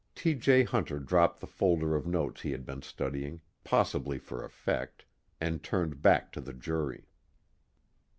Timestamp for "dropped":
0.97-1.41